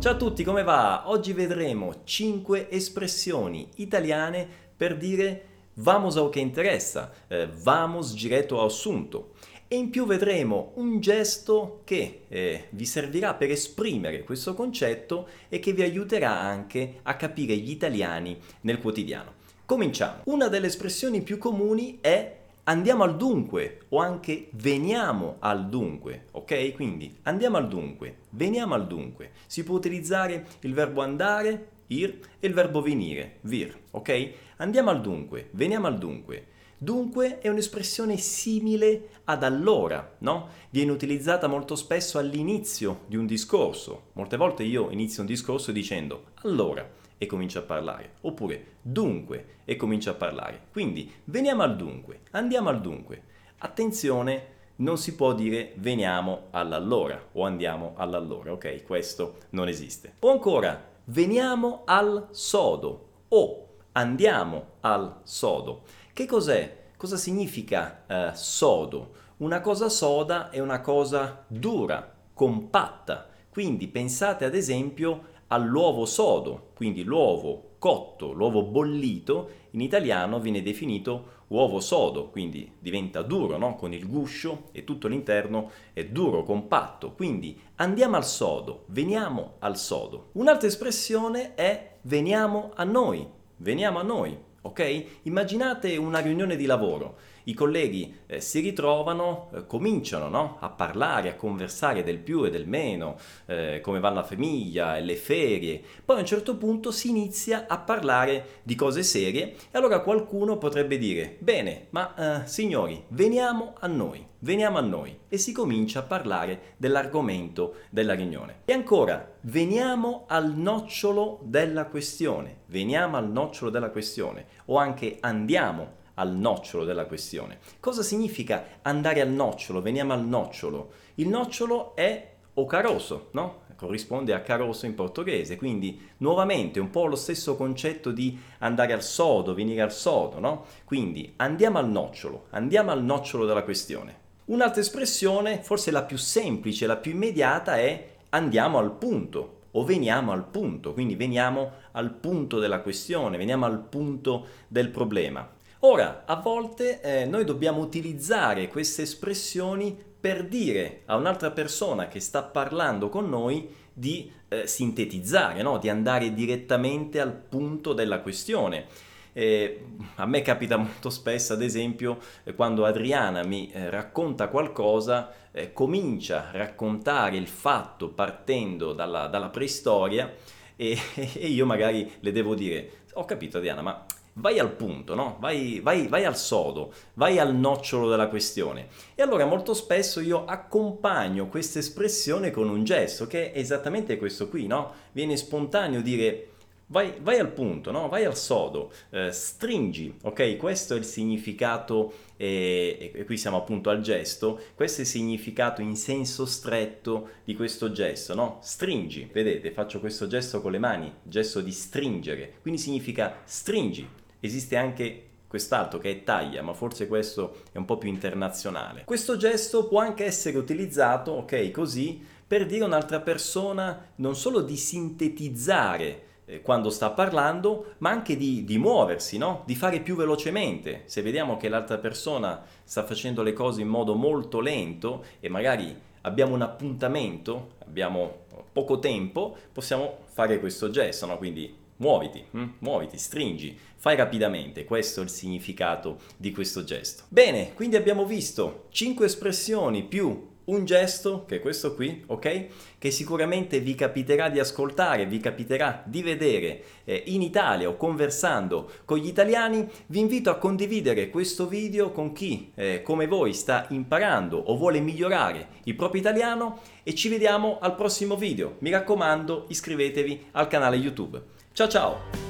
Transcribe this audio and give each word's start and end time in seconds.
Ciao 0.00 0.12
a 0.12 0.16
tutti, 0.16 0.44
come 0.44 0.62
va? 0.62 1.10
Oggi 1.10 1.32
vedremo 1.32 2.02
5 2.04 2.70
espressioni 2.70 3.68
italiane 3.78 4.46
per 4.76 4.96
dire 4.96 5.46
vamos 5.74 6.16
ao 6.16 6.28
que 6.28 6.38
interessa, 6.38 7.12
eh, 7.26 7.48
vamos 7.48 8.14
direto 8.14 8.60
ao 8.60 8.66
assunto. 8.66 9.32
E 9.66 9.74
in 9.74 9.90
più 9.90 10.06
vedremo 10.06 10.70
un 10.76 11.00
gesto 11.00 11.80
che 11.82 12.26
eh, 12.28 12.68
vi 12.70 12.86
servirà 12.86 13.34
per 13.34 13.50
esprimere 13.50 14.22
questo 14.22 14.54
concetto 14.54 15.26
e 15.48 15.58
che 15.58 15.72
vi 15.72 15.82
aiuterà 15.82 16.38
anche 16.38 17.00
a 17.02 17.16
capire 17.16 17.56
gli 17.56 17.72
italiani 17.72 18.38
nel 18.60 18.78
quotidiano. 18.78 19.32
Cominciamo. 19.66 20.20
Una 20.26 20.46
delle 20.46 20.68
espressioni 20.68 21.22
più 21.22 21.38
comuni 21.38 21.98
è 22.00 22.37
andiamo 22.68 23.02
al 23.02 23.16
dunque 23.16 23.80
o 23.88 23.98
anche 23.98 24.48
veniamo 24.52 25.36
al 25.38 25.68
dunque, 25.68 26.26
ok? 26.32 26.74
Quindi 26.74 27.16
andiamo 27.22 27.56
al 27.56 27.66
dunque, 27.66 28.18
veniamo 28.30 28.74
al 28.74 28.86
dunque. 28.86 29.32
Si 29.46 29.64
può 29.64 29.74
utilizzare 29.74 30.46
il 30.60 30.74
verbo 30.74 31.00
andare, 31.00 31.68
ir, 31.88 32.18
e 32.38 32.46
il 32.46 32.52
verbo 32.52 32.82
venire, 32.82 33.38
vir, 33.42 33.76
ok? 33.90 34.32
Andiamo 34.58 34.90
al 34.90 35.00
dunque, 35.00 35.48
veniamo 35.52 35.86
al 35.86 35.98
dunque. 35.98 36.46
Dunque 36.80 37.40
è 37.40 37.48
un'espressione 37.48 38.16
simile 38.18 39.08
ad 39.24 39.42
allora, 39.42 40.14
no? 40.18 40.48
Viene 40.70 40.92
utilizzata 40.92 41.48
molto 41.48 41.74
spesso 41.74 42.18
all'inizio 42.18 43.00
di 43.08 43.16
un 43.16 43.26
discorso. 43.26 44.10
Molte 44.12 44.36
volte 44.36 44.62
io 44.62 44.88
inizio 44.90 45.22
un 45.22 45.26
discorso 45.26 45.72
dicendo 45.72 46.26
allora 46.42 46.88
e 47.18 47.26
comincia 47.26 47.58
a 47.58 47.62
parlare, 47.62 48.12
oppure 48.20 48.76
dunque 48.80 49.56
e 49.64 49.74
comincia 49.74 50.12
a 50.12 50.14
parlare. 50.14 50.66
Quindi 50.70 51.12
veniamo 51.24 51.62
al 51.62 51.74
dunque, 51.74 52.20
andiamo 52.30 52.68
al 52.68 52.80
dunque. 52.80 53.22
Attenzione, 53.58 54.56
non 54.76 54.98
si 54.98 55.16
può 55.16 55.34
dire 55.34 55.72
veniamo 55.78 56.44
all'allora 56.50 57.30
o 57.32 57.44
andiamo 57.44 57.94
all'allora, 57.96 58.52
ok? 58.52 58.84
Questo 58.84 59.38
non 59.50 59.66
esiste. 59.66 60.14
O 60.20 60.30
ancora, 60.30 60.80
veniamo 61.06 61.82
al 61.86 62.28
sodo 62.30 63.08
o 63.26 63.66
andiamo 63.92 64.74
al 64.80 65.22
sodo. 65.24 65.82
Che 66.18 66.26
cos'è? 66.26 66.86
Cosa 66.96 67.16
significa 67.16 68.02
eh, 68.08 68.30
sodo? 68.34 69.10
Una 69.36 69.60
cosa 69.60 69.88
soda 69.88 70.50
è 70.50 70.58
una 70.58 70.80
cosa 70.80 71.44
dura, 71.46 72.12
compatta. 72.34 73.28
Quindi 73.48 73.86
pensate 73.86 74.44
ad 74.44 74.56
esempio 74.56 75.26
all'uovo 75.46 76.06
sodo, 76.06 76.70
quindi 76.74 77.04
l'uovo 77.04 77.76
cotto, 77.78 78.32
l'uovo 78.32 78.64
bollito, 78.64 79.50
in 79.70 79.80
italiano 79.80 80.40
viene 80.40 80.60
definito 80.60 81.44
uovo 81.46 81.78
sodo, 81.78 82.30
quindi 82.30 82.68
diventa 82.80 83.22
duro, 83.22 83.56
no? 83.56 83.76
con 83.76 83.92
il 83.92 84.08
guscio 84.08 84.70
e 84.72 84.82
tutto 84.82 85.06
l'interno 85.06 85.70
è 85.92 86.04
duro, 86.04 86.42
compatto. 86.42 87.12
Quindi 87.12 87.56
andiamo 87.76 88.16
al 88.16 88.26
sodo, 88.26 88.86
veniamo 88.86 89.52
al 89.60 89.76
sodo. 89.76 90.30
Un'altra 90.32 90.66
espressione 90.66 91.54
è 91.54 91.98
veniamo 92.00 92.72
a 92.74 92.82
noi, 92.82 93.24
veniamo 93.58 94.00
a 94.00 94.02
noi 94.02 94.46
ok? 94.68 95.04
Immaginate 95.22 95.96
una 95.96 96.20
riunione 96.20 96.56
di 96.56 96.66
lavoro, 96.66 97.16
i 97.48 97.54
colleghi 97.54 98.14
eh, 98.26 98.40
si 98.40 98.60
ritrovano, 98.60 99.50
eh, 99.54 99.66
cominciano 99.66 100.28
no? 100.28 100.56
a 100.60 100.68
parlare, 100.68 101.30
a 101.30 101.34
conversare 101.34 102.02
del 102.02 102.18
più 102.18 102.44
e 102.44 102.50
del 102.50 102.68
meno, 102.68 103.16
eh, 103.46 103.80
come 103.82 104.00
va 104.00 104.10
la 104.10 104.22
famiglia, 104.22 104.98
le 104.98 105.16
ferie, 105.16 105.82
poi 106.04 106.16
a 106.16 106.20
un 106.20 106.26
certo 106.26 106.56
punto 106.56 106.90
si 106.90 107.08
inizia 107.08 107.66
a 107.66 107.78
parlare 107.78 108.60
di 108.62 108.74
cose 108.74 109.02
serie 109.02 109.54
e 109.70 109.78
allora 109.78 110.00
qualcuno 110.00 110.58
potrebbe 110.58 110.98
dire, 110.98 111.36
bene, 111.38 111.86
ma 111.90 112.42
eh, 112.42 112.46
signori, 112.46 113.02
veniamo 113.08 113.74
a 113.80 113.86
noi, 113.86 114.26
veniamo 114.40 114.76
a 114.76 114.82
noi 114.82 115.18
e 115.28 115.38
si 115.38 115.52
comincia 115.52 116.00
a 116.00 116.04
parlare 116.04 116.74
dell'argomento 116.76 117.76
della 117.88 118.12
riunione. 118.12 118.60
E 118.66 118.74
ancora, 118.74 119.36
veniamo 119.42 120.24
al 120.28 120.54
nocciolo 120.54 121.40
della 121.44 121.86
questione, 121.86 122.58
veniamo 122.66 123.16
al 123.16 123.30
nocciolo 123.30 123.70
della 123.70 123.90
questione 123.90 124.46
o 124.66 124.76
anche 124.76 125.16
andiamo 125.20 125.96
al 126.18 126.34
nocciolo 126.34 126.84
della 126.84 127.06
questione. 127.06 127.58
Cosa 127.80 128.02
significa 128.02 128.80
andare 128.82 129.20
al 129.20 129.30
nocciolo? 129.30 129.80
Veniamo 129.80 130.12
al 130.12 130.24
nocciolo. 130.24 130.90
Il 131.14 131.28
nocciolo 131.28 131.94
è 131.94 132.34
o 132.54 132.66
caroso, 132.66 133.28
no? 133.32 133.66
corrisponde 133.78 134.34
a 134.34 134.40
caroso 134.40 134.86
in 134.86 134.96
portoghese, 134.96 135.56
quindi 135.56 136.00
nuovamente 136.16 136.80
un 136.80 136.90
po' 136.90 137.06
lo 137.06 137.14
stesso 137.14 137.54
concetto 137.54 138.10
di 138.10 138.36
andare 138.58 138.92
al 138.92 139.04
sodo, 139.04 139.54
venire 139.54 139.82
al 139.82 139.92
sodo, 139.92 140.40
no? 140.40 140.64
Quindi 140.84 141.34
andiamo 141.36 141.78
al 141.78 141.88
nocciolo, 141.88 142.46
andiamo 142.50 142.90
al 142.90 143.04
nocciolo 143.04 143.46
della 143.46 143.62
questione. 143.62 144.26
Un'altra 144.46 144.80
espressione, 144.80 145.62
forse 145.62 145.92
la 145.92 146.02
più 146.02 146.16
semplice, 146.16 146.86
la 146.88 146.96
più 146.96 147.12
immediata, 147.12 147.76
è 147.76 148.16
andiamo 148.30 148.78
al 148.78 148.90
punto 148.92 149.58
o 149.70 149.84
veniamo 149.84 150.32
al 150.32 150.46
punto, 150.46 150.92
quindi 150.92 151.14
veniamo 151.14 151.70
al 151.92 152.12
punto 152.12 152.58
della 152.58 152.80
questione, 152.80 153.36
veniamo 153.36 153.64
al 153.64 153.78
punto 153.78 154.46
del 154.66 154.88
problema. 154.88 155.48
Ora, 155.80 156.24
a 156.26 156.34
volte 156.34 157.00
eh, 157.00 157.24
noi 157.24 157.44
dobbiamo 157.44 157.80
utilizzare 157.80 158.66
queste 158.66 159.02
espressioni 159.02 159.96
per 160.20 160.48
dire 160.48 161.02
a 161.06 161.14
un'altra 161.14 161.52
persona 161.52 162.08
che 162.08 162.18
sta 162.18 162.42
parlando 162.42 163.08
con 163.08 163.28
noi 163.28 163.72
di 163.92 164.28
eh, 164.48 164.66
sintetizzare, 164.66 165.62
no? 165.62 165.78
di 165.78 165.88
andare 165.88 166.34
direttamente 166.34 167.20
al 167.20 167.32
punto 167.32 167.92
della 167.92 168.18
questione. 168.18 168.86
Eh, 169.32 169.84
a 170.16 170.26
me 170.26 170.42
capita 170.42 170.74
molto 170.78 171.10
spesso, 171.10 171.52
ad 171.52 171.62
esempio, 171.62 172.18
eh, 172.42 172.54
quando 172.54 172.84
Adriana 172.84 173.44
mi 173.44 173.70
eh, 173.70 173.88
racconta 173.88 174.48
qualcosa, 174.48 175.32
eh, 175.52 175.72
comincia 175.72 176.48
a 176.48 176.56
raccontare 176.56 177.36
il 177.36 177.46
fatto 177.46 178.08
partendo 178.08 178.92
dalla, 178.94 179.28
dalla 179.28 179.48
preistoria 179.48 180.34
e, 180.74 180.98
e, 181.14 181.46
io 181.46 181.66
magari 181.66 182.10
le 182.18 182.32
devo 182.32 182.56
dire, 182.56 182.90
ho 183.12 183.24
capito 183.24 183.58
Adriana, 183.58 183.82
ma 183.82 184.04
vai 184.38 184.58
al 184.58 184.72
punto, 184.72 185.14
no? 185.14 185.36
vai, 185.40 185.80
vai, 185.80 186.06
vai, 186.06 186.24
al 186.24 186.36
sodo, 186.36 186.92
vai 187.14 187.38
al 187.38 187.54
nocciolo 187.54 188.08
della 188.08 188.28
questione. 188.28 188.88
E 189.14 189.22
allora 189.22 189.44
molto 189.44 189.74
spesso 189.74 190.20
io 190.20 190.44
accompagno 190.44 191.48
questa 191.48 191.78
espressione 191.78 192.50
con 192.50 192.68
un 192.68 192.84
gesto, 192.84 193.26
che 193.26 193.52
è 193.52 193.58
esattamente 193.58 194.16
questo 194.16 194.48
qui, 194.48 194.66
no? 194.66 194.92
Viene 195.12 195.36
spontaneo 195.36 196.00
dire 196.00 196.50
vai, 196.88 197.14
vai 197.20 197.38
al 197.38 197.52
punto, 197.52 197.90
no? 197.90 198.08
vai 198.08 198.24
al 198.24 198.36
sodo, 198.36 198.92
eh, 199.10 199.32
stringi, 199.32 200.14
ok? 200.22 200.56
Questo 200.56 200.94
è 200.94 200.98
il 200.98 201.04
significato, 201.04 202.12
eh, 202.36 203.12
e 203.14 203.24
qui 203.24 203.36
siamo 203.36 203.56
appunto 203.56 203.90
al 203.90 204.00
gesto, 204.00 204.60
questo 204.74 204.98
è 204.98 205.04
il 205.04 205.10
significato 205.10 205.80
in 205.80 205.96
senso 205.96 206.46
stretto 206.46 207.30
di 207.44 207.54
questo 207.54 207.92
gesto, 207.92 208.34
no? 208.34 208.58
Stringi, 208.62 209.28
vedete, 209.32 209.72
faccio 209.72 210.00
questo 210.00 210.26
gesto 210.26 210.60
con 210.60 210.72
le 210.72 210.78
mani, 210.78 211.12
gesto 211.22 211.60
di 211.60 211.72
stringere, 211.72 212.54
quindi 212.62 212.80
significa 212.80 213.40
stringi 213.44 214.26
Esiste 214.40 214.76
anche 214.76 215.28
quest'altro 215.48 215.98
che 215.98 216.10
è 216.10 216.22
taglia, 216.24 216.62
ma 216.62 216.74
forse 216.74 217.08
questo 217.08 217.62
è 217.72 217.78
un 217.78 217.84
po' 217.84 217.96
più 217.96 218.08
internazionale. 218.08 219.04
Questo 219.04 219.36
gesto 219.36 219.88
può 219.88 220.00
anche 220.00 220.24
essere 220.24 220.58
utilizzato, 220.58 221.32
ok, 221.32 221.70
così, 221.70 222.24
per 222.46 222.66
dire 222.66 222.84
a 222.84 222.86
un'altra 222.86 223.20
persona 223.20 224.10
non 224.16 224.36
solo 224.36 224.60
di 224.60 224.76
sintetizzare 224.76 226.22
eh, 226.44 226.62
quando 226.62 226.90
sta 226.90 227.10
parlando, 227.10 227.94
ma 227.98 228.10
anche 228.10 228.36
di, 228.36 228.64
di 228.64 228.78
muoversi, 228.78 229.38
no? 229.38 229.62
di 229.66 229.74
fare 229.74 230.00
più 230.00 230.16
velocemente. 230.16 231.02
Se 231.06 231.22
vediamo 231.22 231.56
che 231.56 231.68
l'altra 231.68 231.98
persona 231.98 232.62
sta 232.84 233.04
facendo 233.04 233.42
le 233.42 233.52
cose 233.52 233.82
in 233.82 233.88
modo 233.88 234.14
molto 234.14 234.60
lento 234.60 235.24
e 235.40 235.48
magari 235.48 235.94
abbiamo 236.22 236.54
un 236.54 236.62
appuntamento, 236.62 237.72
abbiamo 237.80 238.46
poco 238.72 238.98
tempo, 238.98 239.56
possiamo 239.72 240.18
fare 240.24 240.58
questo 240.58 240.90
gesto, 240.90 241.26
no? 241.26 241.36
quindi 241.36 241.86
Muoviti, 241.98 242.44
hm? 242.50 242.64
muoviti, 242.78 243.18
stringi, 243.18 243.76
fai 243.96 244.14
rapidamente, 244.16 244.84
questo 244.84 245.20
è 245.20 245.24
il 245.24 245.30
significato 245.30 246.20
di 246.36 246.52
questo 246.52 246.84
gesto. 246.84 247.24
Bene, 247.28 247.72
quindi 247.74 247.96
abbiamo 247.96 248.24
visto 248.24 248.86
5 248.90 249.26
espressioni 249.26 250.04
più 250.04 250.56
un 250.68 250.84
gesto, 250.84 251.44
che 251.46 251.56
è 251.56 251.60
questo 251.60 251.94
qui, 251.94 252.22
ok? 252.26 252.66
Che 252.98 253.10
sicuramente 253.10 253.80
vi 253.80 253.94
capiterà 253.94 254.48
di 254.48 254.58
ascoltare, 254.58 255.26
vi 255.26 255.40
capiterà 255.40 256.02
di 256.06 256.22
vedere 256.22 256.82
eh, 257.04 257.22
in 257.26 257.42
Italia 257.42 257.88
o 257.88 257.96
conversando 257.96 258.90
con 259.04 259.18
gli 259.18 259.26
italiani. 259.26 259.88
Vi 260.06 260.20
invito 260.20 260.50
a 260.50 260.58
condividere 260.58 261.30
questo 261.30 261.66
video 261.66 262.12
con 262.12 262.32
chi, 262.32 262.70
eh, 262.74 263.02
come 263.02 263.26
voi, 263.26 263.54
sta 263.54 263.86
imparando 263.90 264.58
o 264.58 264.76
vuole 264.76 265.00
migliorare 265.00 265.68
il 265.84 265.94
proprio 265.94 266.20
italiano 266.20 266.80
e 267.02 267.14
ci 267.14 267.28
vediamo 267.28 267.78
al 267.80 267.94
prossimo 267.94 268.36
video. 268.36 268.76
Mi 268.80 268.90
raccomando, 268.90 269.66
iscrivetevi 269.68 270.48
al 270.52 270.68
canale 270.68 270.96
YouTube. 270.96 271.56
Ciao 271.72 271.88
ciao! 271.88 272.47